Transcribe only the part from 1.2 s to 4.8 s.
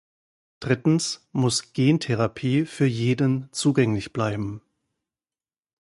muss Gentherapie für jeden zugänglich bleiben.